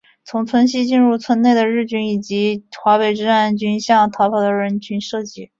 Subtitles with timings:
[0.25, 5.47] 从村西进入村内的日军及华北治安军向逃跑的人群射击。